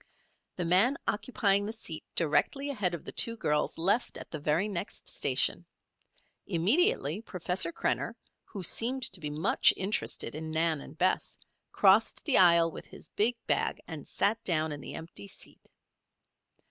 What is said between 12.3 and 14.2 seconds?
aisle with his bag and